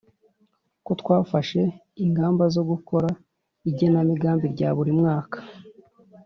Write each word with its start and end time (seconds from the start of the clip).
ko 0.85 0.91
twafashe 1.01 1.61
ingamba 2.03 2.43
zo 2.55 2.63
gukora 2.69 3.09
igenamigambi 3.69 4.45
rya 4.53 4.69
buri 4.77 4.91
mwaka 4.99 5.37